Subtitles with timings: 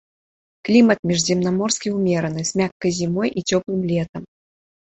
[0.69, 4.21] Клімат міжземнаморскі ўмераны з мяккай зімой і цёплым летам.